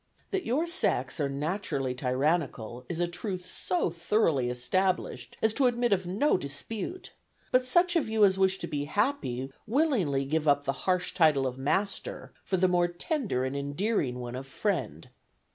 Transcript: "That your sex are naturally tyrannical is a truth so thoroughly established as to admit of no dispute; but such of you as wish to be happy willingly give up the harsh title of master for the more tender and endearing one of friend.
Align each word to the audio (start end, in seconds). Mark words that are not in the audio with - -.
"That 0.31 0.47
your 0.47 0.65
sex 0.65 1.19
are 1.19 1.29
naturally 1.29 1.93
tyrannical 1.93 2.87
is 2.89 2.99
a 2.99 3.07
truth 3.07 3.45
so 3.53 3.91
thoroughly 3.91 4.49
established 4.49 5.37
as 5.43 5.53
to 5.53 5.67
admit 5.67 5.93
of 5.93 6.07
no 6.07 6.37
dispute; 6.37 7.13
but 7.51 7.67
such 7.67 7.95
of 7.95 8.09
you 8.09 8.25
as 8.25 8.39
wish 8.39 8.57
to 8.57 8.67
be 8.67 8.85
happy 8.85 9.53
willingly 9.67 10.25
give 10.25 10.47
up 10.47 10.63
the 10.65 10.73
harsh 10.89 11.13
title 11.13 11.45
of 11.45 11.59
master 11.59 12.33
for 12.43 12.57
the 12.57 12.67
more 12.67 12.87
tender 12.87 13.45
and 13.45 13.55
endearing 13.55 14.17
one 14.17 14.35
of 14.35 14.47
friend. 14.47 15.09